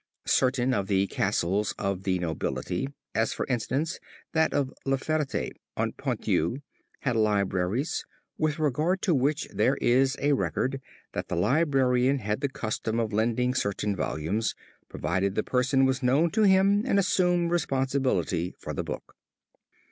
[0.25, 3.99] Certain of the castles of the nobility, as for instance
[4.33, 6.63] that of La Ferte en Ponthieu,
[7.01, 8.03] had libraries,
[8.35, 10.81] with regard to which there is a record,
[11.13, 14.55] that the librarian had the custom of lending certain volumes,
[14.89, 19.15] provided the person was known to him and assumed responsibility for the book.